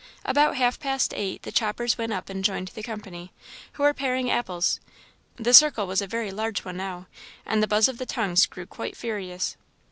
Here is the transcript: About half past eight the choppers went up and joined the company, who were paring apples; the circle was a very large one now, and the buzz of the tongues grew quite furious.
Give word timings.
About 0.25 0.55
half 0.55 0.79
past 0.79 1.13
eight 1.15 1.43
the 1.43 1.51
choppers 1.51 1.95
went 1.95 2.11
up 2.11 2.27
and 2.27 2.43
joined 2.43 2.69
the 2.69 2.81
company, 2.81 3.31
who 3.73 3.83
were 3.83 3.93
paring 3.93 4.31
apples; 4.31 4.79
the 5.35 5.53
circle 5.53 5.85
was 5.85 6.01
a 6.01 6.07
very 6.07 6.31
large 6.31 6.65
one 6.65 6.77
now, 6.77 7.05
and 7.45 7.61
the 7.61 7.67
buzz 7.67 7.87
of 7.87 7.99
the 7.99 8.07
tongues 8.07 8.47
grew 8.47 8.65
quite 8.65 8.97
furious. 8.97 9.57